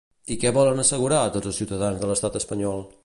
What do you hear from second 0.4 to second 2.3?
què volen assegurar a tots els ciutadans de